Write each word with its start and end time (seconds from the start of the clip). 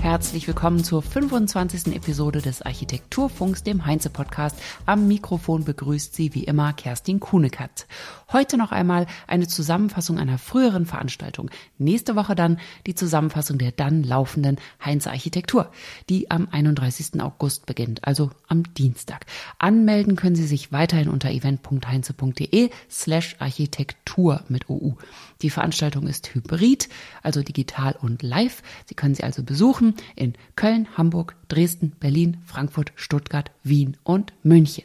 Herzlich 0.00 0.48
willkommen 0.48 0.82
zur 0.82 1.02
25. 1.02 1.94
Episode 1.94 2.40
des 2.40 2.62
Architekturfunks, 2.62 3.64
dem 3.64 3.84
Heinze-Podcast. 3.84 4.56
Am 4.86 5.06
Mikrofon 5.06 5.64
begrüßt 5.64 6.14
Sie 6.14 6.34
wie 6.34 6.44
immer 6.44 6.72
Kerstin 6.72 7.20
Kuhnekatz. 7.20 7.86
Heute 8.32 8.56
noch 8.56 8.72
einmal 8.72 9.06
eine 9.26 9.46
Zusammenfassung 9.46 10.18
einer 10.18 10.38
früheren 10.38 10.86
Veranstaltung. 10.86 11.50
Nächste 11.76 12.16
Woche 12.16 12.34
dann 12.34 12.58
die 12.86 12.94
Zusammenfassung 12.94 13.58
der 13.58 13.72
dann 13.72 14.02
laufenden 14.02 14.56
Heinze 14.82 15.10
Architektur, 15.10 15.70
die 16.08 16.30
am 16.30 16.48
31. 16.50 17.20
August 17.20 17.66
beginnt, 17.66 18.02
also 18.04 18.30
am 18.48 18.62
Dienstag. 18.72 19.26
Anmelden 19.58 20.16
können 20.16 20.34
Sie 20.34 20.46
sich 20.46 20.72
weiterhin 20.72 21.10
unter 21.10 21.30
event.heinze.de 21.30 22.70
slash 22.90 23.36
Architektur 23.38 24.44
mit 24.48 24.70
OU. 24.70 24.96
Die 25.42 25.50
Veranstaltung 25.50 26.06
ist 26.06 26.34
hybrid, 26.34 26.88
also 27.22 27.42
digital 27.42 27.96
und 28.00 28.22
live. 28.22 28.62
Sie 28.86 28.94
können 28.94 29.14
sie 29.14 29.24
also 29.24 29.42
besuchen 29.42 29.89
in 30.16 30.34
Köln, 30.56 30.88
Hamburg, 30.96 31.36
Dresden, 31.48 31.92
Berlin, 32.00 32.38
Frankfurt, 32.44 32.92
Stuttgart, 32.96 33.50
Wien 33.62 33.96
und 34.02 34.32
München. 34.42 34.84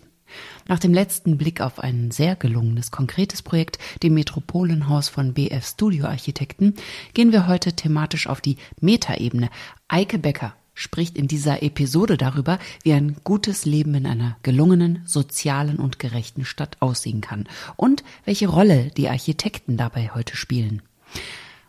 Nach 0.67 0.79
dem 0.79 0.93
letzten 0.93 1.37
Blick 1.37 1.61
auf 1.61 1.79
ein 1.79 2.11
sehr 2.11 2.35
gelungenes, 2.35 2.91
konkretes 2.91 3.41
Projekt, 3.41 3.77
dem 4.01 4.15
Metropolenhaus 4.15 5.09
von 5.09 5.33
BF 5.33 5.65
Studio 5.65 6.05
Architekten, 6.05 6.73
gehen 7.13 7.31
wir 7.31 7.47
heute 7.47 7.73
thematisch 7.73 8.27
auf 8.27 8.41
die 8.41 8.57
Metaebene. 8.81 9.49
Eike 9.87 10.17
Becker 10.17 10.55
spricht 10.73 11.17
in 11.17 11.27
dieser 11.27 11.63
Episode 11.63 12.17
darüber, 12.17 12.59
wie 12.83 12.93
ein 12.93 13.15
gutes 13.23 13.65
Leben 13.65 13.95
in 13.95 14.05
einer 14.05 14.37
gelungenen, 14.43 15.01
sozialen 15.05 15.77
und 15.77 15.99
gerechten 15.99 16.45
Stadt 16.45 16.77
aussehen 16.81 17.21
kann 17.21 17.47
und 17.77 18.03
welche 18.25 18.47
Rolle 18.47 18.91
die 18.97 19.09
Architekten 19.09 19.77
dabei 19.77 20.11
heute 20.13 20.35
spielen. 20.35 20.81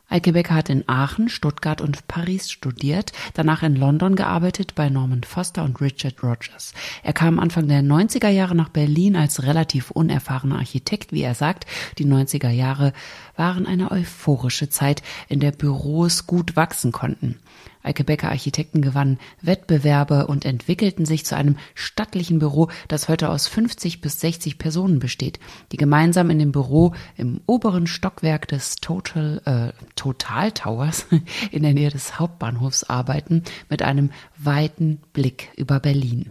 Eike 0.09 0.33
Becker 0.33 0.55
hat 0.55 0.71
in 0.71 0.89
Aachen, 0.89 1.29
Stuttgart 1.29 1.81
und 1.81 2.07
Paris 2.07 2.51
studiert, 2.51 3.13
danach 3.35 3.65
in 3.65 3.75
London 3.75 4.15
gearbeitet 4.15 4.77
bei 4.77 4.89
Norman 4.89 5.25
Foster 5.25 5.65
und 5.65 5.81
Richard 5.81 6.23
Rogers. 6.23 6.75
Er 7.03 7.13
kam 7.13 7.41
Anfang 7.41 7.67
der 7.67 7.83
90er 7.83 8.29
Jahre 8.29 8.55
nach 8.55 8.69
Berlin 8.69 9.17
als 9.17 9.43
relativ 9.43 9.91
unerfahrener 9.91 10.59
Architekt, 10.59 11.11
wie 11.11 11.23
er 11.23 11.35
sagt. 11.35 11.67
Die 11.99 12.07
90er 12.07 12.51
Jahre 12.51 12.93
waren 13.35 13.67
eine 13.67 13.91
euphorische 13.91 14.69
Zeit, 14.69 15.03
in 15.29 15.41
der 15.41 15.51
Büros 15.51 16.29
gut 16.29 16.55
wachsen 16.55 16.93
konnten. 16.93 17.41
Eike 17.87 18.05
Becker 18.05 18.31
Architekten 18.31 18.83
gewannen 18.83 19.19
Wettbewerbe 19.41 20.27
und 20.27 20.45
entwickelten 20.45 21.07
sich 21.07 21.25
zu 21.25 21.37
einem 21.37 21.57
stattlichen 21.75 22.39
Büro, 22.41 22.69
das 22.89 23.09
heute 23.09 23.31
aus 23.31 23.47
50 23.47 24.01
bis 24.01 24.21
60 24.21 24.59
Personen 24.59 24.99
besteht, 24.99 25.39
die 25.73 25.77
gemeinsam 25.77 26.31
in 26.31 26.39
dem 26.39 26.53
Büro 26.53 26.95
im 27.17 27.41
oberen 27.47 27.87
Stockwerk 27.87 28.49
des 28.49 28.77
Total, 28.77 29.41
äh, 29.45 29.85
Total 29.95 30.53
Towers 30.53 31.07
in 31.51 31.63
der 31.63 31.75
Nähe 31.75 31.91
des 31.91 32.19
Hauptbahnhofs 32.19 32.85
arbeiten, 32.85 33.43
mit 33.71 33.83
einem 33.83 34.11
weiten 34.37 35.01
Blick 35.13 35.51
über 35.57 35.81
Berlin. 35.81 36.31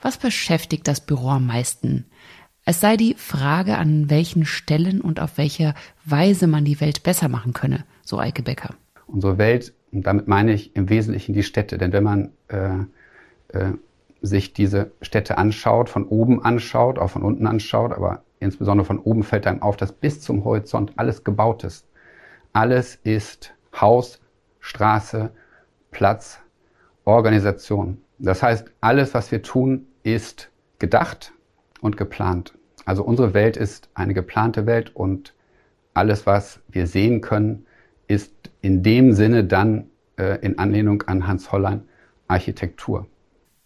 Was 0.00 0.16
beschäftigt 0.16 0.88
das 0.88 1.00
Büro 1.00 1.28
am 1.30 1.46
meisten? 1.46 2.06
Es 2.64 2.80
sei 2.80 2.96
die 2.96 3.14
Frage, 3.14 3.78
an 3.78 4.10
welchen 4.10 4.46
Stellen 4.46 5.00
und 5.00 5.18
auf 5.18 5.38
welche 5.38 5.74
Weise 6.04 6.46
man 6.46 6.64
die 6.64 6.80
Welt 6.80 7.02
besser 7.02 7.28
machen 7.28 7.52
könne, 7.52 7.84
so 8.02 8.18
Eike 8.18 8.42
Becker. 8.42 8.74
Unsere 9.06 9.38
Welt 9.38 9.72
und 9.92 10.06
damit 10.06 10.28
meine 10.28 10.52
ich 10.52 10.74
im 10.76 10.88
Wesentlichen 10.88 11.32
die 11.32 11.42
Städte. 11.42 11.78
Denn 11.78 11.92
wenn 11.92 12.04
man 12.04 12.32
äh, 12.48 12.78
äh, 13.48 13.72
sich 14.22 14.52
diese 14.52 14.92
Städte 15.00 15.38
anschaut, 15.38 15.88
von 15.88 16.04
oben 16.04 16.44
anschaut, 16.44 16.98
auch 16.98 17.10
von 17.10 17.22
unten 17.22 17.46
anschaut, 17.46 17.92
aber 17.92 18.22
insbesondere 18.38 18.84
von 18.84 18.98
oben 18.98 19.22
fällt 19.22 19.46
einem 19.46 19.62
auf, 19.62 19.76
dass 19.76 19.92
bis 19.92 20.20
zum 20.20 20.44
Horizont 20.44 20.92
alles 20.96 21.24
gebaut 21.24 21.64
ist. 21.64 21.86
Alles 22.52 22.98
ist 23.02 23.54
Haus, 23.80 24.20
Straße, 24.60 25.30
Platz, 25.90 26.40
Organisation. 27.04 27.98
Das 28.18 28.42
heißt, 28.42 28.70
alles, 28.80 29.14
was 29.14 29.32
wir 29.32 29.42
tun, 29.42 29.86
ist 30.02 30.50
gedacht 30.78 31.32
und 31.80 31.96
geplant. 31.96 32.54
Also 32.84 33.02
unsere 33.02 33.34
Welt 33.34 33.56
ist 33.56 33.88
eine 33.94 34.14
geplante 34.14 34.66
Welt 34.66 34.94
und 34.94 35.34
alles, 35.94 36.26
was 36.26 36.60
wir 36.68 36.86
sehen 36.86 37.20
können, 37.20 37.66
ist 38.06 38.32
in 38.62 38.82
dem 38.82 39.12
Sinne 39.12 39.44
dann 39.44 39.89
äh, 40.20 40.38
in 40.42 40.58
Anlehnung 40.58 41.02
an 41.02 41.26
Hans 41.26 41.50
Hollein 41.50 41.82
Architektur. 42.28 43.06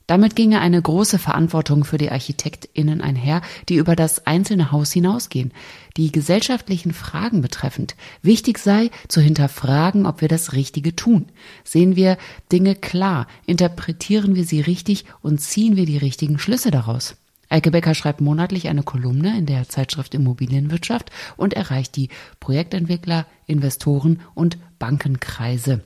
Damit 0.07 0.37
ginge 0.37 0.61
eine 0.61 0.81
große 0.81 1.19
Verantwortung 1.19 1.85
für 1.85 1.97
die 1.97 2.11
ArchitektInnen 2.11 3.01
einher, 3.01 3.41
die 3.71 3.77
über 3.77 3.97
das 3.97 4.27
einzelne 4.27 4.71
Haus 4.71 4.93
hinausgehen, 4.93 5.53
die 5.97 6.13
gesellschaftlichen 6.13 6.93
Fragen 6.93 7.41
betreffend. 7.41 7.97
Wichtig 8.21 8.59
sei, 8.59 8.91
zu 9.09 9.23
hinterfragen, 9.23 10.05
ob 10.05 10.21
wir 10.21 10.29
das 10.29 10.53
Richtige 10.53 10.95
tun. 10.95 11.27
Sehen 11.65 11.97
wir 11.97 12.19
Dinge 12.53 12.75
klar, 12.75 13.27
interpretieren 13.47 14.35
wir 14.35 14.45
sie 14.45 14.61
richtig 14.61 15.07
und 15.23 15.41
ziehen 15.41 15.75
wir 15.75 15.87
die 15.87 15.99
richtigen 15.99 16.39
Schlüsse 16.39 16.71
daraus. 16.71 17.17
Eike 17.49 17.71
Becker 17.71 17.95
schreibt 17.95 18.21
monatlich 18.21 18.69
eine 18.69 18.83
Kolumne 18.83 19.39
in 19.39 19.47
der 19.47 19.69
Zeitschrift 19.71 20.15
Immobilienwirtschaft 20.15 21.11
und 21.39 21.55
erreicht 21.55 21.97
die 21.97 22.11
Projektentwickler, 22.41 23.27
Investoren 23.47 24.21
und 24.35 24.59
Bankenkreise. 24.79 25.83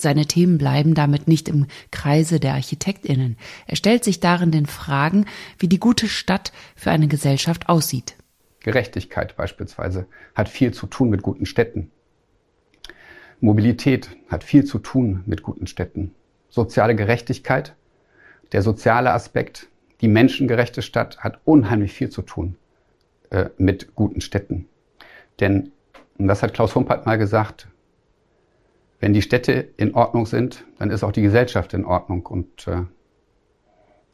Seine 0.00 0.26
Themen 0.26 0.58
bleiben 0.58 0.94
damit 0.94 1.28
nicht 1.28 1.48
im 1.48 1.66
Kreise 1.90 2.40
der 2.40 2.54
Architektinnen. 2.54 3.36
Er 3.66 3.76
stellt 3.76 4.04
sich 4.04 4.20
darin 4.20 4.50
den 4.50 4.66
Fragen, 4.66 5.26
wie 5.58 5.68
die 5.68 5.80
gute 5.80 6.08
Stadt 6.08 6.52
für 6.74 6.90
eine 6.90 7.08
Gesellschaft 7.08 7.68
aussieht. 7.68 8.16
Gerechtigkeit 8.60 9.36
beispielsweise 9.36 10.06
hat 10.34 10.48
viel 10.48 10.72
zu 10.72 10.86
tun 10.86 11.10
mit 11.10 11.22
guten 11.22 11.46
Städten. 11.46 11.90
Mobilität 13.40 14.10
hat 14.28 14.44
viel 14.44 14.64
zu 14.64 14.78
tun 14.78 15.22
mit 15.26 15.42
guten 15.42 15.66
Städten. 15.66 16.14
Soziale 16.50 16.94
Gerechtigkeit, 16.94 17.74
der 18.52 18.62
soziale 18.62 19.12
Aspekt, 19.12 19.68
die 20.00 20.08
menschengerechte 20.08 20.82
Stadt 20.82 21.18
hat 21.18 21.40
unheimlich 21.44 21.92
viel 21.92 22.10
zu 22.10 22.22
tun 22.22 22.56
äh, 23.30 23.46
mit 23.56 23.94
guten 23.94 24.20
Städten. 24.20 24.66
Denn, 25.40 25.72
und 26.18 26.26
das 26.26 26.42
hat 26.42 26.52
Klaus 26.52 26.74
Humpert 26.74 27.06
mal 27.06 27.16
gesagt, 27.16 27.68
wenn 29.00 29.14
die 29.14 29.22
Städte 29.22 29.68
in 29.78 29.94
Ordnung 29.94 30.26
sind, 30.26 30.64
dann 30.78 30.90
ist 30.90 31.02
auch 31.02 31.12
die 31.12 31.22
Gesellschaft 31.22 31.72
in 31.72 31.84
Ordnung. 31.86 32.26
Und 32.26 32.68
äh, 32.68 32.82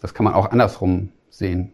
das 0.00 0.14
kann 0.14 0.24
man 0.24 0.34
auch 0.34 0.50
andersrum 0.50 1.10
sehen. 1.28 1.72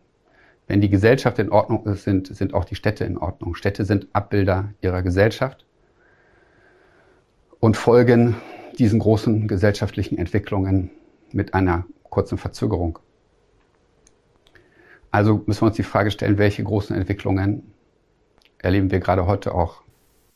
Wenn 0.66 0.80
die 0.80 0.88
Gesellschaft 0.88 1.38
in 1.38 1.50
Ordnung 1.50 1.84
ist, 1.84 2.04
sind, 2.04 2.34
sind 2.34 2.54
auch 2.54 2.64
die 2.64 2.74
Städte 2.74 3.04
in 3.04 3.18
Ordnung. 3.18 3.54
Städte 3.54 3.84
sind 3.84 4.08
Abbilder 4.14 4.72
ihrer 4.80 5.02
Gesellschaft 5.02 5.66
und 7.60 7.76
folgen 7.76 8.36
diesen 8.78 8.98
großen 8.98 9.46
gesellschaftlichen 9.46 10.16
Entwicklungen 10.16 10.90
mit 11.32 11.52
einer 11.52 11.84
kurzen 12.04 12.38
Verzögerung. 12.38 12.98
Also 15.10 15.42
müssen 15.44 15.62
wir 15.62 15.66
uns 15.66 15.76
die 15.76 15.82
Frage 15.82 16.10
stellen, 16.10 16.38
welche 16.38 16.64
großen 16.64 16.96
Entwicklungen 16.96 17.74
erleben 18.58 18.90
wir 18.90 19.00
gerade 19.00 19.26
heute 19.26 19.54
auch. 19.54 19.82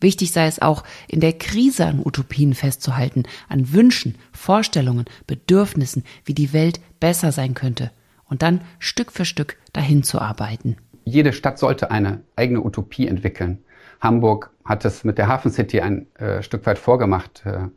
Wichtig 0.01 0.33
sei 0.33 0.47
es 0.47 0.61
auch, 0.61 0.85
in 1.09 1.21
der 1.21 1.33
Krise 1.33 1.87
an 1.87 2.03
Utopien 2.05 2.55
festzuhalten, 2.55 3.25
an 3.49 3.73
Wünschen, 3.73 4.17
Vorstellungen, 4.33 5.07
Bedürfnissen, 5.27 6.05
wie 6.25 6.35
die 6.35 6.53
Welt 6.53 6.81
besser 7.01 7.33
sein 7.33 7.55
könnte 7.55 7.91
und 8.29 8.43
dann 8.43 8.61
Stück 8.79 9.13
für 9.13 9.25
Stück 9.25 9.57
dahin 9.73 10.03
zu 10.03 10.21
arbeiten. 10.21 10.77
Jede 11.05 11.33
Stadt 11.33 11.59
sollte 11.59 11.91
eine 11.91 12.23
eigene 12.35 12.63
Utopie 12.63 13.07
entwickeln. 13.07 13.59
Hamburg 14.01 14.51
hat 14.65 14.85
es 14.85 15.05
mit 15.05 15.19
der 15.19 15.29
Hafen 15.29 15.51
City 15.51 15.81
ein 15.81 16.07
äh, 16.17 16.43
Stück 16.43 16.67
weit 16.67 16.79
vorgemacht. 16.79 17.45
Äh, 17.47 17.69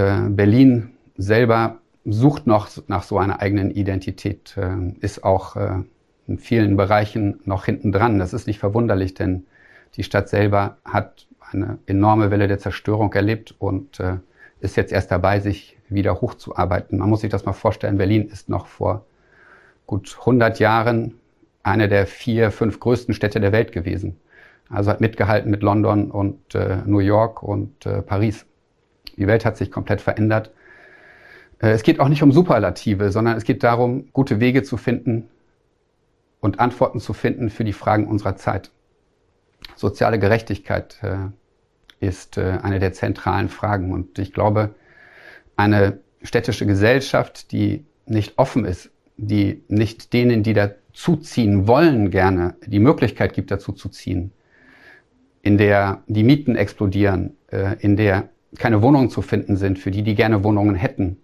äh, 0.00 0.28
Berlin 0.28 0.90
selber 1.16 1.80
sucht 2.04 2.46
noch 2.46 2.68
nach 2.88 3.02
so 3.02 3.18
einer 3.18 3.40
eigenen 3.40 3.70
Identität, 3.70 4.56
äh, 4.56 4.92
ist 5.00 5.22
auch 5.22 5.56
äh, 5.56 5.82
in 6.26 6.38
vielen 6.38 6.76
Bereichen 6.76 7.40
noch 7.44 7.66
hinten 7.66 7.92
dran. 7.92 8.18
Das 8.18 8.32
ist 8.32 8.46
nicht 8.46 8.58
verwunderlich, 8.58 9.14
denn 9.14 9.44
die 9.96 10.02
Stadt 10.02 10.28
selber 10.28 10.78
hat 10.84 11.26
eine 11.52 11.78
enorme 11.86 12.30
Welle 12.30 12.48
der 12.48 12.58
Zerstörung 12.58 13.12
erlebt 13.12 13.54
und 13.58 14.00
äh, 14.00 14.16
ist 14.60 14.76
jetzt 14.76 14.92
erst 14.92 15.10
dabei, 15.10 15.40
sich 15.40 15.78
wieder 15.88 16.20
hochzuarbeiten. 16.20 16.98
Man 16.98 17.10
muss 17.10 17.20
sich 17.20 17.30
das 17.30 17.44
mal 17.44 17.52
vorstellen, 17.52 17.98
Berlin 17.98 18.28
ist 18.28 18.48
noch 18.48 18.66
vor 18.66 19.04
gut 19.86 20.16
100 20.20 20.58
Jahren 20.58 21.14
eine 21.62 21.88
der 21.88 22.06
vier, 22.06 22.50
fünf 22.50 22.80
größten 22.80 23.14
Städte 23.14 23.40
der 23.40 23.52
Welt 23.52 23.72
gewesen. 23.72 24.18
Also 24.70 24.90
hat 24.90 25.00
mitgehalten 25.00 25.50
mit 25.50 25.62
London 25.62 26.10
und 26.10 26.54
äh, 26.54 26.78
New 26.86 26.98
York 26.98 27.42
und 27.42 27.86
äh, 27.86 28.02
Paris. 28.02 28.46
Die 29.16 29.26
Welt 29.26 29.44
hat 29.44 29.56
sich 29.56 29.70
komplett 29.70 30.00
verändert. 30.00 30.50
Äh, 31.58 31.70
es 31.70 31.82
geht 31.82 32.00
auch 32.00 32.08
nicht 32.08 32.22
um 32.22 32.32
Superlative, 32.32 33.12
sondern 33.12 33.36
es 33.36 33.44
geht 33.44 33.62
darum, 33.62 34.08
gute 34.12 34.40
Wege 34.40 34.62
zu 34.62 34.76
finden 34.76 35.28
und 36.40 36.60
Antworten 36.60 37.00
zu 37.00 37.12
finden 37.12 37.50
für 37.50 37.64
die 37.64 37.72
Fragen 37.72 38.06
unserer 38.06 38.36
Zeit. 38.36 38.70
Soziale 39.76 40.18
Gerechtigkeit 40.18 40.98
äh, 41.02 41.16
ist 42.00 42.38
äh, 42.38 42.58
eine 42.62 42.78
der 42.78 42.92
zentralen 42.92 43.48
Fragen. 43.48 43.92
Und 43.92 44.18
ich 44.18 44.32
glaube, 44.32 44.74
eine 45.56 45.98
städtische 46.22 46.66
Gesellschaft, 46.66 47.52
die 47.52 47.84
nicht 48.06 48.38
offen 48.38 48.64
ist, 48.64 48.90
die 49.16 49.62
nicht 49.68 50.12
denen, 50.12 50.42
die 50.42 50.54
da 50.54 50.70
zuziehen 50.92 51.66
wollen 51.66 52.10
gerne, 52.10 52.54
die 52.64 52.78
Möglichkeit 52.78 53.34
gibt 53.34 53.50
dazu 53.50 53.72
zu 53.72 53.88
ziehen, 53.88 54.32
in 55.42 55.58
der 55.58 56.02
die 56.06 56.22
Mieten 56.22 56.56
explodieren, 56.56 57.36
äh, 57.48 57.76
in 57.80 57.96
der 57.96 58.28
keine 58.56 58.82
Wohnungen 58.82 59.10
zu 59.10 59.20
finden 59.20 59.56
sind 59.56 59.78
für 59.78 59.90
die, 59.90 60.02
die 60.02 60.14
gerne 60.14 60.44
Wohnungen 60.44 60.76
hätten, 60.76 61.18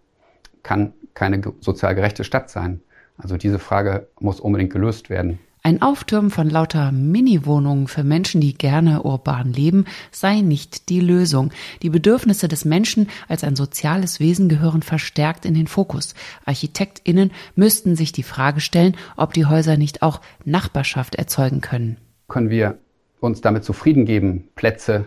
kann 0.63 0.93
keine 1.15 1.41
sozial 1.61 1.95
gerechte 1.95 2.25
Stadt 2.25 2.51
sein. 2.51 2.81
Also 3.17 3.37
diese 3.37 3.59
Frage 3.59 4.09
muss 4.19 4.41
unbedingt 4.41 4.73
gelöst 4.73 5.11
werden. 5.11 5.39
Ein 5.63 5.83
Auftürmen 5.83 6.31
von 6.31 6.49
lauter 6.49 6.91
Mini-Wohnungen 6.91 7.87
für 7.87 8.03
Menschen, 8.03 8.41
die 8.41 8.55
gerne 8.55 9.03
urban 9.03 9.53
leben, 9.53 9.85
sei 10.11 10.41
nicht 10.41 10.89
die 10.89 11.01
Lösung. 11.01 11.51
Die 11.83 11.91
Bedürfnisse 11.91 12.49
des 12.49 12.65
Menschen 12.65 13.09
als 13.29 13.45
ein 13.45 13.57
soziales 13.57 14.21
Wesen 14.21 14.49
gehören 14.49 14.81
verstärkt 14.81 15.45
in 15.45 15.53
den 15.53 15.67
Fokus. 15.67 16.15
ArchitektInnen 16.47 17.31
müssten 17.57 17.95
sich 17.95 18.13
die 18.13 18.23
Frage 18.23 18.61
stellen, 18.61 18.97
ob 19.19 19.35
die 19.35 19.45
Häuser 19.45 19.77
nicht 19.77 20.03
auch 20.03 20.23
Nachbarschaft 20.47 21.17
erzeugen 21.17 21.61
können. 21.61 21.99
Können 22.29 22.49
wir 22.49 22.79
uns 23.21 23.43
damit 23.43 23.65
zufrieden 23.65 24.07
geben, 24.07 24.49
Plätze, 24.55 25.05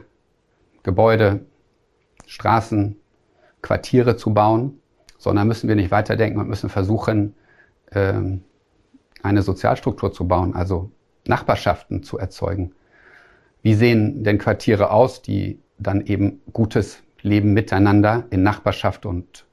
Gebäude, 0.83 1.45
Straßen, 2.27 2.95
Quartiere 3.63 4.17
zu 4.17 4.33
bauen, 4.35 4.79
sondern 5.17 5.47
müssen 5.47 5.67
wir 5.67 5.75
nicht 5.75 5.89
weiterdenken 5.89 6.39
und 6.39 6.47
müssen 6.47 6.69
versuchen, 6.69 7.33
ähm, 7.91 8.43
eine 9.23 9.41
Sozialstruktur 9.41 10.13
zu 10.13 10.27
bauen, 10.27 10.53
also 10.53 10.91
Nachbarschaften 11.25 12.03
zu 12.03 12.17
erzeugen. 12.17 12.73
Wie 13.61 13.73
sehen 13.73 14.23
denn 14.23 14.37
Quartiere 14.37 14.91
aus, 14.91 15.21
die 15.21 15.59
dann 15.79 16.05
eben 16.05 16.41
gutes 16.51 17.01
Leben 17.21 17.53
miteinander 17.53 18.25
in 18.29 18.43
Nachbarschaft 18.43 19.05
und 19.05 19.45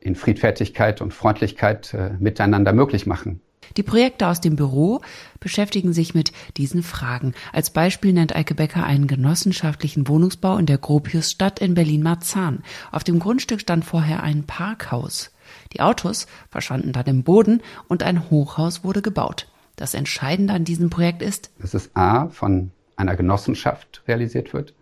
in 0.00 0.14
Friedfertigkeit 0.14 1.00
und 1.00 1.12
Freundlichkeit 1.12 1.92
äh, 1.94 2.12
miteinander 2.18 2.72
möglich 2.72 3.06
machen? 3.06 3.40
Die 3.76 3.82
Projekte 3.82 4.28
aus 4.28 4.40
dem 4.40 4.56
Büro 4.56 5.00
beschäftigen 5.40 5.92
sich 5.92 6.14
mit 6.14 6.32
diesen 6.56 6.82
Fragen. 6.82 7.34
Als 7.52 7.70
Beispiel 7.70 8.12
nennt 8.12 8.34
Eike 8.34 8.54
Becker 8.54 8.84
einen 8.84 9.06
genossenschaftlichen 9.06 10.08
Wohnungsbau 10.08 10.56
in 10.56 10.66
der 10.66 10.78
Gropiusstadt 10.78 11.58
in 11.58 11.74
Berlin-Marzahn. 11.74 12.62
Auf 12.92 13.04
dem 13.04 13.18
Grundstück 13.18 13.60
stand 13.60 13.84
vorher 13.84 14.22
ein 14.22 14.44
Parkhaus. 14.44 15.32
Die 15.72 15.80
Autos 15.80 16.26
verschwanden 16.50 16.92
dann 16.92 17.06
im 17.06 17.22
Boden 17.22 17.62
und 17.88 18.02
ein 18.02 18.30
Hochhaus 18.30 18.84
wurde 18.84 19.02
gebaut. 19.02 19.48
Das 19.76 19.94
Entscheidende 19.94 20.54
an 20.54 20.64
diesem 20.64 20.90
Projekt 20.90 21.22
ist, 21.22 21.50
dass 21.58 21.74
es 21.74 21.94
A 21.94 22.28
von 22.28 22.70
einer 22.96 23.16
Genossenschaft 23.16 24.02
realisiert 24.08 24.54
wird 24.54 24.74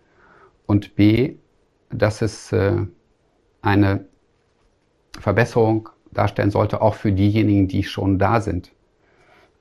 und 0.66 0.94
B, 0.94 1.36
dass 1.90 2.22
es 2.22 2.52
äh, 2.52 2.76
eine 3.60 4.04
Verbesserung 5.18 5.88
darstellen 6.12 6.50
sollte, 6.50 6.80
auch 6.80 6.94
für 6.94 7.12
diejenigen, 7.12 7.66
die 7.68 7.82
schon 7.82 8.18
da 8.18 8.40
sind. 8.40 8.70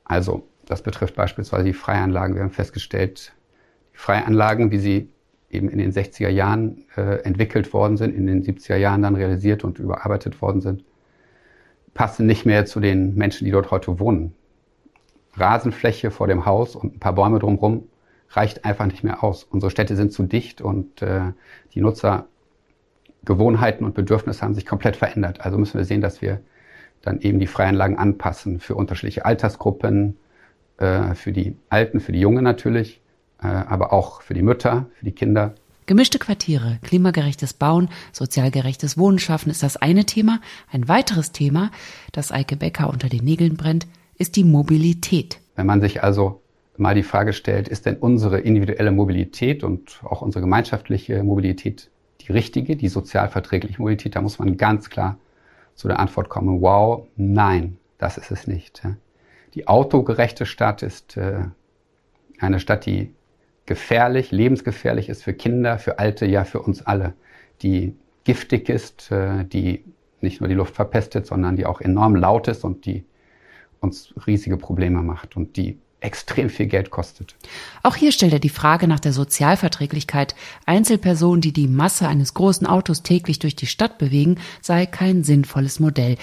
Also 0.03 0.47
das 0.65 0.81
betrifft 0.81 1.15
beispielsweise 1.15 1.65
die 1.65 1.73
Freianlagen. 1.73 2.35
Wir 2.35 2.43
haben 2.43 2.51
festgestellt, 2.51 3.33
die 3.93 3.97
Freianlagen, 3.97 4.71
wie 4.71 4.77
sie 4.77 5.09
eben 5.49 5.69
in 5.69 5.77
den 5.77 5.91
60er 5.91 6.29
Jahren 6.29 6.85
äh, 6.95 7.21
entwickelt 7.23 7.73
worden 7.73 7.97
sind, 7.97 8.15
in 8.15 8.27
den 8.27 8.43
70er 8.43 8.75
Jahren 8.75 9.01
dann 9.01 9.15
realisiert 9.15 9.63
und 9.63 9.79
überarbeitet 9.79 10.41
worden 10.41 10.61
sind, 10.61 10.83
passen 11.93 12.25
nicht 12.25 12.45
mehr 12.45 12.65
zu 12.65 12.79
den 12.79 13.15
Menschen, 13.15 13.45
die 13.45 13.51
dort 13.51 13.71
heute 13.71 13.99
wohnen. 13.99 14.33
Rasenfläche 15.35 16.11
vor 16.11 16.27
dem 16.27 16.45
Haus 16.45 16.75
und 16.75 16.95
ein 16.95 16.99
paar 16.99 17.13
Bäume 17.13 17.39
drumherum 17.39 17.87
reicht 18.29 18.65
einfach 18.65 18.85
nicht 18.85 19.03
mehr 19.03 19.23
aus. 19.23 19.43
Unsere 19.43 19.71
Städte 19.71 19.95
sind 19.95 20.11
zu 20.11 20.23
dicht 20.23 20.61
und 20.61 21.01
äh, 21.01 21.33
die 21.73 21.81
Nutzergewohnheiten 21.81 23.85
und 23.85 23.93
Bedürfnisse 23.93 24.41
haben 24.41 24.53
sich 24.53 24.65
komplett 24.65 24.95
verändert. 24.95 25.41
Also 25.41 25.57
müssen 25.57 25.77
wir 25.77 25.85
sehen, 25.85 26.01
dass 26.01 26.21
wir 26.21 26.41
dann 27.01 27.19
eben 27.21 27.39
die 27.39 27.47
Freianlagen 27.47 27.97
anpassen 27.97 28.59
für 28.59 28.75
unterschiedliche 28.75 29.25
Altersgruppen, 29.25 30.17
äh, 30.77 31.13
für 31.15 31.31
die 31.31 31.57
Alten, 31.69 31.99
für 31.99 32.11
die 32.11 32.19
Jungen 32.19 32.43
natürlich, 32.43 33.01
äh, 33.41 33.47
aber 33.47 33.93
auch 33.93 34.21
für 34.21 34.33
die 34.33 34.41
Mütter, 34.41 34.87
für 34.95 35.05
die 35.05 35.11
Kinder. 35.11 35.55
Gemischte 35.85 36.17
Quartiere, 36.17 36.79
klimagerechtes 36.81 37.53
Bauen, 37.53 37.89
sozial 38.13 38.51
gerechtes 38.51 38.97
Wohnen 38.97 39.19
schaffen 39.19 39.49
ist 39.49 39.63
das 39.63 39.75
eine 39.75 40.05
Thema. 40.05 40.39
Ein 40.71 40.87
weiteres 40.87 41.33
Thema, 41.33 41.71
das 42.13 42.31
Eike 42.31 42.55
Becker 42.55 42.89
unter 42.89 43.09
den 43.09 43.25
Nägeln 43.25 43.57
brennt, 43.57 43.87
ist 44.17 44.37
die 44.37 44.45
Mobilität. 44.45 45.39
Wenn 45.55 45.65
man 45.65 45.81
sich 45.81 46.01
also 46.01 46.41
mal 46.77 46.95
die 46.95 47.03
Frage 47.03 47.33
stellt, 47.33 47.67
ist 47.67 47.85
denn 47.85 47.97
unsere 47.97 48.39
individuelle 48.39 48.91
Mobilität 48.91 49.63
und 49.63 49.99
auch 50.03 50.21
unsere 50.21 50.41
gemeinschaftliche 50.41 51.21
Mobilität 51.21 51.89
die 52.21 52.31
richtige, 52.31 52.77
die 52.77 52.87
sozial 52.87 53.27
verträgliche 53.27 53.79
Mobilität, 53.79 54.15
da 54.15 54.21
muss 54.21 54.39
man 54.39 54.55
ganz 54.55 54.89
klar 54.89 55.17
zu 55.75 55.89
der 55.89 55.99
Antwort 55.99 56.29
kommen, 56.29 56.61
wow, 56.61 57.07
nein, 57.17 57.77
das 57.97 58.17
ist 58.17 58.31
es 58.31 58.47
nicht. 58.47 58.83
Die 59.53 59.67
autogerechte 59.67 60.45
Stadt 60.45 60.81
ist 60.81 61.17
äh, 61.17 61.43
eine 62.39 62.59
Stadt, 62.59 62.85
die 62.85 63.13
gefährlich, 63.65 64.31
lebensgefährlich 64.31 65.09
ist 65.09 65.23
für 65.23 65.33
Kinder, 65.33 65.77
für 65.77 65.99
Alte, 65.99 66.25
ja 66.25 66.43
für 66.43 66.61
uns 66.61 66.81
alle, 66.81 67.13
die 67.61 67.95
giftig 68.23 68.69
ist, 68.69 69.11
äh, 69.11 69.45
die 69.45 69.83
nicht 70.21 70.39
nur 70.39 70.47
die 70.47 70.55
Luft 70.55 70.75
verpestet, 70.75 71.25
sondern 71.25 71.55
die 71.55 71.65
auch 71.65 71.81
enorm 71.81 72.15
laut 72.15 72.47
ist 72.47 72.63
und 72.63 72.85
die 72.85 73.03
uns 73.79 74.13
riesige 74.25 74.57
Probleme 74.57 75.01
macht 75.01 75.35
und 75.35 75.57
die 75.57 75.77
extrem 75.99 76.49
viel 76.49 76.67
Geld 76.67 76.89
kostet. 76.89 77.35
Auch 77.81 77.95
hier 77.95 78.11
stellt 78.11 78.33
er 78.33 78.39
die 78.39 78.49
Frage 78.49 78.87
nach 78.87 78.99
der 78.99 79.13
Sozialverträglichkeit. 79.13 80.35
Einzelpersonen, 80.65 81.41
die 81.41 81.53
die 81.53 81.67
Masse 81.67 82.07
eines 82.07 82.33
großen 82.33 82.67
Autos 82.67 83.03
täglich 83.03 83.39
durch 83.39 83.55
die 83.55 83.67
Stadt 83.67 83.97
bewegen, 83.97 84.37
sei 84.61 84.85
kein 84.85 85.23
sinnvolles 85.23 85.79
Modell. 85.79 86.17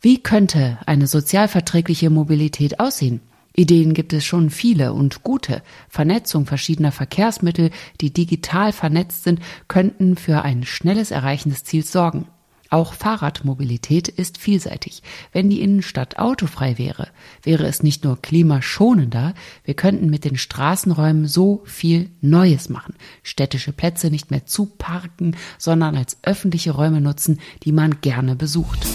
Wie 0.00 0.20
könnte 0.20 0.78
eine 0.86 1.06
sozialverträgliche 1.06 2.10
Mobilität 2.10 2.80
aussehen? 2.80 3.20
Ideen 3.54 3.94
gibt 3.94 4.12
es 4.12 4.24
schon 4.24 4.50
viele 4.50 4.92
und 4.92 5.22
gute. 5.22 5.62
Vernetzung 5.88 6.46
verschiedener 6.46 6.92
Verkehrsmittel, 6.92 7.70
die 8.00 8.12
digital 8.12 8.72
vernetzt 8.72 9.24
sind, 9.24 9.40
könnten 9.68 10.16
für 10.16 10.42
ein 10.42 10.64
schnelles 10.64 11.10
Erreichen 11.10 11.50
des 11.50 11.64
Ziels 11.64 11.92
sorgen. 11.92 12.26
Auch 12.72 12.94
Fahrradmobilität 12.94 14.08
ist 14.08 14.38
vielseitig. 14.38 15.02
Wenn 15.30 15.50
die 15.50 15.60
Innenstadt 15.60 16.18
autofrei 16.18 16.78
wäre, 16.78 17.08
wäre 17.42 17.66
es 17.66 17.82
nicht 17.82 18.02
nur 18.02 18.22
klimaschonender, 18.22 19.34
wir 19.62 19.74
könnten 19.74 20.08
mit 20.08 20.24
den 20.24 20.38
Straßenräumen 20.38 21.26
so 21.26 21.60
viel 21.66 22.08
Neues 22.22 22.70
machen. 22.70 22.94
Städtische 23.22 23.74
Plätze 23.74 24.08
nicht 24.08 24.30
mehr 24.30 24.46
zu 24.46 24.64
parken, 24.64 25.36
sondern 25.58 25.98
als 25.98 26.16
öffentliche 26.22 26.70
Räume 26.70 27.02
nutzen, 27.02 27.40
die 27.62 27.72
man 27.72 28.00
gerne 28.00 28.36
besucht. 28.36 28.86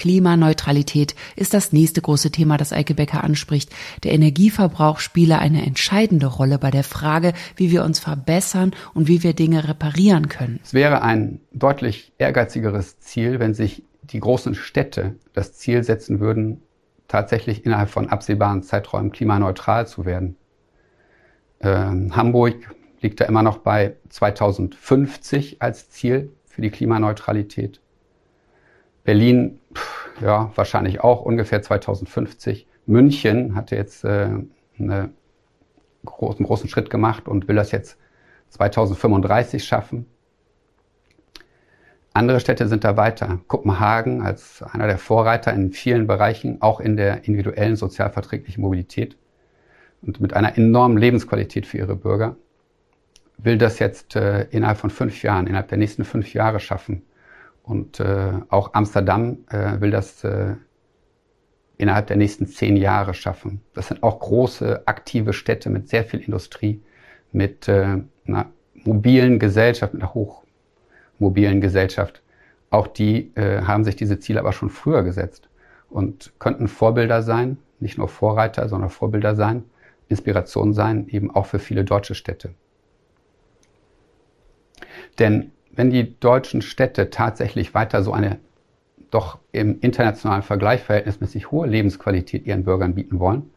Klimaneutralität 0.00 1.14
ist 1.36 1.52
das 1.52 1.74
nächste 1.74 2.00
große 2.00 2.30
Thema, 2.30 2.56
das 2.56 2.72
Eike 2.72 2.94
Becker 2.94 3.22
anspricht. 3.22 3.70
Der 4.02 4.12
Energieverbrauch 4.12 4.98
spiele 4.98 5.38
eine 5.38 5.62
entscheidende 5.66 6.26
Rolle 6.26 6.58
bei 6.58 6.70
der 6.70 6.84
Frage, 6.84 7.34
wie 7.56 7.70
wir 7.70 7.84
uns 7.84 7.98
verbessern 7.98 8.72
und 8.94 9.08
wie 9.08 9.22
wir 9.22 9.34
Dinge 9.34 9.68
reparieren 9.68 10.30
können. 10.30 10.58
Es 10.64 10.72
wäre 10.72 11.02
ein 11.02 11.40
deutlich 11.52 12.14
ehrgeizigeres 12.16 12.98
Ziel, 13.00 13.40
wenn 13.40 13.52
sich 13.52 13.82
die 14.04 14.20
großen 14.20 14.54
Städte 14.54 15.16
das 15.34 15.52
Ziel 15.52 15.84
setzen 15.84 16.18
würden, 16.18 16.62
tatsächlich 17.06 17.66
innerhalb 17.66 17.90
von 17.90 18.08
absehbaren 18.08 18.62
Zeiträumen 18.62 19.12
klimaneutral 19.12 19.86
zu 19.86 20.06
werden. 20.06 20.36
Ähm, 21.60 22.16
Hamburg 22.16 22.74
liegt 23.02 23.20
da 23.20 23.26
immer 23.26 23.42
noch 23.42 23.58
bei 23.58 23.96
2050 24.08 25.60
als 25.60 25.90
Ziel 25.90 26.32
für 26.46 26.62
die 26.62 26.70
Klimaneutralität. 26.70 27.82
Berlin, 29.10 29.58
ja, 30.20 30.52
wahrscheinlich 30.54 31.00
auch 31.00 31.22
ungefähr 31.22 31.60
2050. 31.60 32.68
München 32.86 33.56
hatte 33.56 33.74
jetzt 33.74 34.04
äh, 34.04 34.28
eine 34.78 35.10
großen, 36.04 36.38
einen 36.38 36.46
großen 36.46 36.70
Schritt 36.70 36.90
gemacht 36.90 37.26
und 37.26 37.48
will 37.48 37.56
das 37.56 37.72
jetzt 37.72 37.98
2035 38.50 39.64
schaffen. 39.64 40.06
Andere 42.12 42.38
Städte 42.38 42.68
sind 42.68 42.84
da 42.84 42.96
weiter. 42.96 43.40
Kopenhagen 43.48 44.22
als 44.22 44.62
einer 44.62 44.86
der 44.86 44.98
Vorreiter 44.98 45.52
in 45.52 45.72
vielen 45.72 46.06
Bereichen, 46.06 46.62
auch 46.62 46.78
in 46.78 46.96
der 46.96 47.24
individuellen 47.24 47.74
sozialverträglichen 47.74 48.60
Mobilität 48.62 49.16
und 50.02 50.20
mit 50.20 50.34
einer 50.34 50.56
enormen 50.56 50.98
Lebensqualität 50.98 51.66
für 51.66 51.78
ihre 51.78 51.96
Bürger, 51.96 52.36
will 53.38 53.58
das 53.58 53.80
jetzt 53.80 54.14
äh, 54.14 54.42
innerhalb 54.50 54.78
von 54.78 54.90
fünf 54.90 55.20
Jahren, 55.24 55.48
innerhalb 55.48 55.66
der 55.66 55.78
nächsten 55.78 56.04
fünf 56.04 56.32
Jahre 56.32 56.60
schaffen. 56.60 57.02
Und 57.70 58.00
äh, 58.00 58.32
auch 58.48 58.74
Amsterdam 58.74 59.44
äh, 59.48 59.80
will 59.80 59.92
das 59.92 60.24
äh, 60.24 60.56
innerhalb 61.76 62.08
der 62.08 62.16
nächsten 62.16 62.48
zehn 62.48 62.76
Jahre 62.76 63.14
schaffen. 63.14 63.60
Das 63.74 63.86
sind 63.86 64.02
auch 64.02 64.18
große, 64.18 64.88
aktive 64.88 65.32
Städte 65.32 65.70
mit 65.70 65.88
sehr 65.88 66.02
viel 66.02 66.18
Industrie, 66.18 66.82
mit 67.30 67.68
äh, 67.68 67.98
einer 68.26 68.50
mobilen 68.74 69.38
Gesellschaft, 69.38 69.94
mit 69.94 70.02
einer 70.02 70.14
hochmobilen 70.14 71.60
Gesellschaft. 71.60 72.22
Auch 72.70 72.88
die 72.88 73.30
äh, 73.36 73.62
haben 73.62 73.84
sich 73.84 73.94
diese 73.94 74.18
Ziele 74.18 74.40
aber 74.40 74.52
schon 74.52 74.70
früher 74.70 75.04
gesetzt 75.04 75.48
und 75.90 76.32
könnten 76.40 76.66
Vorbilder 76.66 77.22
sein, 77.22 77.56
nicht 77.78 77.98
nur 77.98 78.08
Vorreiter, 78.08 78.68
sondern 78.68 78.90
Vorbilder 78.90 79.36
sein, 79.36 79.62
Inspiration 80.08 80.74
sein, 80.74 81.06
eben 81.06 81.30
auch 81.30 81.46
für 81.46 81.60
viele 81.60 81.84
deutsche 81.84 82.16
Städte. 82.16 82.52
Denn 85.20 85.52
wenn 85.80 85.88
die 85.88 86.20
deutschen 86.20 86.60
Städte 86.60 87.08
tatsächlich 87.08 87.72
weiter 87.72 88.02
so 88.02 88.12
eine 88.12 88.38
doch 89.10 89.38
im 89.50 89.80
internationalen 89.80 90.42
Vergleich 90.42 90.82
verhältnismäßig 90.82 91.50
hohe 91.50 91.66
Lebensqualität 91.66 92.44
ihren 92.44 92.64
Bürgern 92.64 92.94
bieten 92.94 93.18
wollen, 93.18 93.48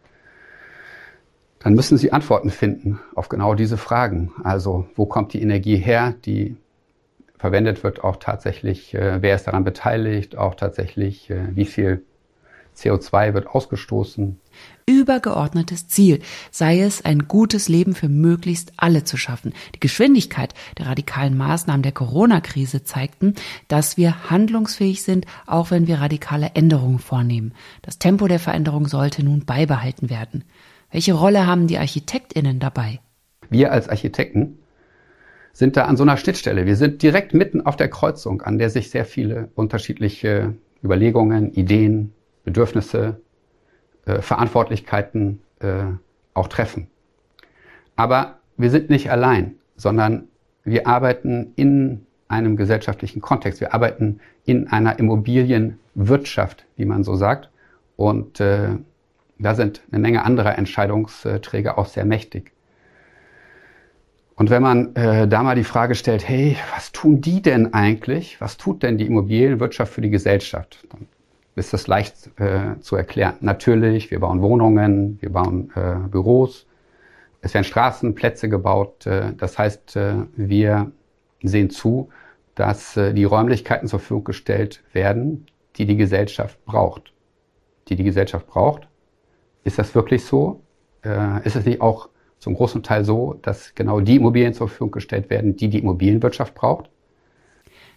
dann 1.60 1.74
müssen 1.74 1.98
sie 1.98 2.14
Antworten 2.14 2.50
finden 2.50 3.02
auf 3.14 3.28
genau 3.28 3.56
diese 3.56 3.76
Fragen. 3.76 4.32
Also 4.42 4.88
wo 4.96 5.06
kommt 5.06 5.34
die 5.34 5.42
Energie 5.42 5.76
her, 5.76 6.16
die 6.24 6.56
verwendet 7.38 7.84
wird, 7.84 8.06
auch 8.06 8.16
tatsächlich, 8.16 8.94
äh, 8.94 9.22
wer 9.22 9.36
ist 9.36 9.46
daran 9.48 9.66
beteiligt, 9.66 10.38
auch 10.38 10.56
tatsächlich, 10.56 11.30
äh, 11.30 11.54
wie 11.54 11.66
viel 11.66 12.06
CO2 12.76 13.34
wird 13.34 13.48
ausgestoßen. 13.48 14.40
Übergeordnetes 14.86 15.88
Ziel 15.88 16.20
sei 16.52 16.82
es, 16.82 17.06
ein 17.06 17.28
gutes 17.28 17.70
Leben 17.70 17.96
für 17.96 18.10
möglichst 18.10 18.74
alle 18.78 19.04
zu 19.04 19.18
schaffen. 19.18 19.54
Die 19.76 19.80
Geschwindigkeit 19.80 20.54
der 20.78 20.88
radikalen 20.88 21.38
Maßnahmen 21.38 21.84
der 21.84 21.94
Corona-Krise 21.94 22.84
zeigten, 22.84 23.36
dass 23.68 23.98
wir 23.98 24.30
handlungsfähig 24.30 25.04
sind, 25.04 25.26
auch 25.46 25.72
wenn 25.72 25.88
wir 25.88 26.00
radikale 26.00 26.52
Änderungen 26.54 27.00
vornehmen. 27.00 27.54
Das 27.82 28.00
Tempo 28.00 28.28
der 28.28 28.40
Veränderung 28.40 28.88
sollte 28.88 29.24
nun 29.24 29.46
beibehalten 29.46 30.10
werden. 30.10 30.44
Welche 30.92 31.14
Rolle 31.14 31.48
haben 31.48 31.68
die 31.68 31.78
Architektinnen 31.78 32.60
dabei? 32.60 33.00
Wir 33.50 33.72
als 33.72 33.90
Architekten 33.90 34.60
sind 35.54 35.78
da 35.78 35.86
an 35.86 35.98
so 35.98 36.04
einer 36.04 36.18
Schnittstelle. 36.18 36.66
Wir 36.66 36.76
sind 36.76 37.02
direkt 37.02 37.34
mitten 37.34 37.62
auf 37.62 37.78
der 37.78 37.88
Kreuzung, 37.88 38.42
an 38.42 38.58
der 38.58 38.70
sich 38.70 38.90
sehr 38.90 39.06
viele 39.06 39.50
unterschiedliche 39.56 40.56
Überlegungen, 40.84 41.54
Ideen, 41.54 42.14
Bedürfnisse, 42.44 43.22
äh, 44.06 44.22
Verantwortlichkeiten 44.22 45.42
äh, 45.60 45.84
auch 46.34 46.48
treffen. 46.48 46.88
Aber 47.96 48.40
wir 48.58 48.70
sind 48.70 48.90
nicht 48.90 49.12
allein, 49.12 49.56
sondern 49.76 50.28
wir 50.64 50.88
arbeiten 50.88 51.54
in 51.56 52.06
einem 52.28 52.56
gesellschaftlichen 52.58 53.22
Kontext. 53.22 53.62
Wir 53.62 53.74
arbeiten 53.74 54.20
in 54.46 54.68
einer 54.68 54.98
Immobilienwirtschaft, 55.00 56.66
wie 56.76 56.86
man 56.86 57.04
so 57.04 57.16
sagt. 57.16 57.50
Und 57.96 58.40
äh, 58.40 58.70
da 59.38 59.56
sind 59.56 59.82
eine 59.92 60.00
Menge 60.00 60.24
anderer 60.24 60.58
Entscheidungsträger 60.58 61.78
auch 61.78 61.86
sehr 61.86 62.06
mächtig. 62.06 62.52
Und 64.36 64.50
wenn 64.50 64.64
man 64.64 64.96
äh, 64.96 65.28
da 65.28 65.44
mal 65.44 65.56
die 65.56 65.64
Frage 65.64 65.94
stellt, 65.94 66.28
hey, 66.28 66.58
was 66.74 66.92
tun 66.92 67.22
die 67.22 67.42
denn 67.42 67.74
eigentlich? 67.74 68.42
Was 68.42 68.58
tut 68.58 68.82
denn 68.82 68.98
die 68.98 69.06
Immobilienwirtschaft 69.06 69.94
für 69.94 70.02
die 70.02 70.10
Gesellschaft? 70.10 70.88
Dann 70.90 71.08
ist 71.56 71.74
das 71.74 71.88
leicht 71.88 72.32
äh, 72.40 72.80
zu 72.80 72.96
erklären. 72.96 73.36
Natürlich, 73.42 74.12
wir 74.12 74.20
bauen 74.20 74.42
Wohnungen, 74.42 75.18
wir 75.22 75.32
bauen 75.32 75.72
äh, 75.76 76.08
Büros, 76.10 76.66
es 77.42 77.54
werden 77.54 77.66
Straßenplätze 77.66 78.50
gebaut. 78.50 79.06
Äh, 79.06 79.34
das 79.38 79.60
heißt, 79.60 79.96
äh, 79.98 80.14
wir 80.36 80.92
sehen 81.44 81.70
zu, 81.70 82.10
dass 82.56 82.98
äh, 82.98 83.14
die 83.14 83.26
Räumlichkeiten 83.26 83.88
zur 83.88 84.00
Verfügung 84.00 84.24
gestellt 84.24 84.84
werden, 84.94 85.46
die 85.76 85.86
die 85.86 85.98
Gesellschaft 85.98 86.64
braucht. 86.66 87.14
Die 87.90 87.96
die 87.96 88.04
Gesellschaft 88.04 88.48
braucht. 88.48 88.88
Ist 89.64 89.78
das 89.78 89.94
wirklich 89.94 90.26
so? 90.26 90.62
Äh, 91.04 91.46
ist 91.46 91.56
es 91.56 91.66
nicht 91.66 91.82
auch 91.82 92.10
zum 92.40 92.56
großen 92.56 92.82
Teil 92.82 93.04
so, 93.06 93.36
dass 93.42 93.76
genau 93.76 94.00
die 94.00 94.16
Immobilien 94.18 94.54
zur 94.54 94.68
Verfügung 94.68 94.92
gestellt 94.92 95.30
werden, 95.30 95.56
die 95.56 95.70
die 95.70 95.80
Immobilienwirtschaft 95.80 96.56
braucht? 96.56 96.90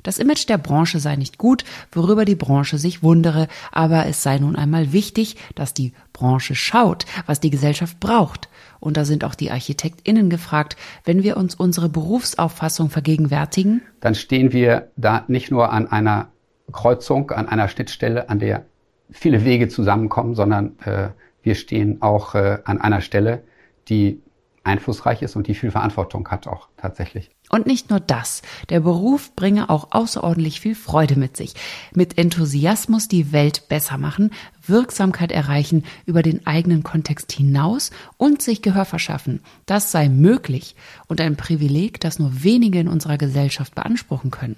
Das 0.07 0.19
Image 0.19 0.49
der 0.49 0.57
Branche 0.57 1.01
sei 1.01 1.17
nicht 1.17 1.37
gut, 1.37 1.65
worüber 1.91 2.25
die 2.25 2.37
Branche 2.37 2.79
sich 2.79 3.03
wundere, 3.03 3.49
aber 3.73 4.07
es 4.07 4.23
sei 4.23 4.39
nun 4.39 4.55
einmal 4.55 4.93
wichtig, 4.93 5.35
dass 5.57 5.75
die 5.75 5.95
Branche 6.13 6.55
schaut, 6.55 7.07
was 7.27 7.41
die 7.41 7.51
Gesellschaft 7.51 7.99
braucht. 7.99 8.49
Und 8.79 8.97
da 8.97 9.05
sind 9.05 9.25
auch 9.25 9.35
die 9.35 9.51
ArchitektInnen 9.51 10.31
gefragt, 10.31 10.77
wenn 11.05 11.25
wir 11.25 11.37
uns 11.37 11.57
unsere 11.57 11.89
Berufsauffassung 11.89 12.89
vergegenwärtigen. 12.89 13.83
Dann 13.99 14.15
stehen 14.15 14.53
wir 14.53 14.93
da 14.97 15.25
nicht 15.27 15.51
nur 15.51 15.73
an 15.73 15.91
einer 15.91 16.29
Kreuzung, 16.71 17.33
an 17.33 17.49
einer 17.49 17.67
Schnittstelle, 17.67 18.31
an 18.31 18.39
der 18.39 18.65
viele 19.11 19.45
Wege 19.45 19.67
zusammenkommen, 19.67 20.37
sondern 20.37 20.79
äh, 20.85 21.09
wir 21.43 21.57
stehen 21.57 22.01
auch 22.01 22.37
äh, 22.37 22.59
an 22.65 22.81
einer 22.81 23.01
Stelle, 23.01 23.43
die 23.89 24.23
einflussreich 24.67 25.23
ist 25.23 25.37
und 25.37 25.47
die 25.47 25.55
viel 25.55 25.71
Verantwortung 25.71 26.29
hat 26.29 26.47
auch 26.47 26.69
tatsächlich. 26.77 27.31
Und 27.49 27.67
nicht 27.67 27.91
nur 27.91 28.01
das, 28.01 28.43
der 28.69 28.81
Beruf 28.81 29.35
bringe 29.37 29.71
auch 29.71 29.93
außerordentlich 29.93 30.61
viel 30.61 30.75
Freude 30.75 31.17
mit 31.17 31.37
sich. 31.37 31.55
Mit 31.95 32.19
Enthusiasmus 32.19 33.09
die 33.09 33.33
Welt 33.33 33.69
besser 33.69 33.99
machen, 33.99 34.33
Wirksamkeit 34.67 35.31
erreichen 35.31 35.85
über 36.07 36.23
den 36.23 36.47
eigenen 36.47 36.83
Kontext 36.83 37.31
hinaus 37.33 37.93
und 38.17 38.43
sich 38.43 38.63
Gehör 38.63 38.85
verschaffen. 38.85 39.41
Das 39.65 39.93
sei 39.93 40.09
möglich 40.09 40.75
und 41.07 41.21
ein 41.21 41.37
Privileg, 41.37 42.01
das 42.01 42.19
nur 42.19 42.43
wenige 42.43 42.81
in 42.81 42.89
unserer 42.89 43.17
Gesellschaft 43.17 43.75
beanspruchen 43.75 44.31
können. 44.31 44.57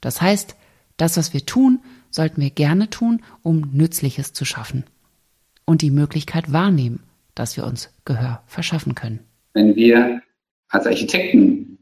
Das 0.00 0.22
heißt, 0.22 0.54
das, 0.96 1.16
was 1.16 1.32
wir 1.32 1.44
tun, 1.44 1.80
sollten 2.10 2.40
wir 2.40 2.50
gerne 2.50 2.90
tun, 2.90 3.22
um 3.42 3.70
Nützliches 3.72 4.32
zu 4.32 4.44
schaffen. 4.44 4.84
Und 5.64 5.82
die 5.82 5.90
Möglichkeit 5.90 6.52
wahrnehmen, 6.52 7.00
dass 7.38 7.56
wir 7.56 7.64
uns 7.64 7.90
Gehör 8.04 8.42
verschaffen 8.46 8.94
können. 8.94 9.20
Wenn 9.54 9.74
wir 9.76 10.20
als 10.68 10.86
Architekten 10.86 11.78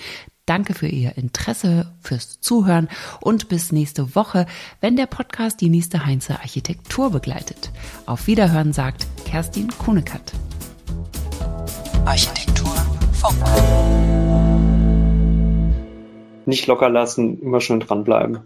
Danke 0.46 0.74
für 0.74 0.88
Ihr 0.88 1.16
Interesse, 1.16 1.92
fürs 2.00 2.40
Zuhören 2.40 2.88
und 3.20 3.48
bis 3.48 3.70
nächste 3.70 4.16
Woche, 4.16 4.46
wenn 4.80 4.96
der 4.96 5.06
Podcast 5.06 5.60
die 5.60 5.68
nächste 5.68 6.04
Heinze 6.04 6.40
Architektur 6.40 7.10
begleitet. 7.10 7.70
Auf 8.06 8.26
Wiederhören 8.26 8.72
sagt 8.72 9.06
Kerstin 9.24 9.68
Kunekat. 9.68 10.32
Architektur 12.04 12.74
Funk. 13.12 13.36
Nicht 16.44 16.66
locker 16.66 16.88
lassen, 16.90 17.40
immer 17.40 17.60
schön 17.60 17.78
dranbleiben. 17.78 18.40